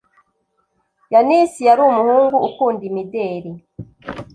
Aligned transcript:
Yanis 1.13 1.53
yar’umuhungu 1.67 2.35
ukunda 2.47 2.83
imideli 2.89 3.51